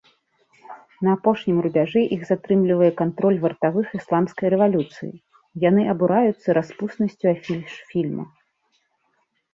[1.07, 5.13] На апошнім рубяжы іх затрымлівае кантроль вартавых ісламскай рэвалюцыі,
[5.69, 8.25] яны абураюцца распуснасцю афіш фільма.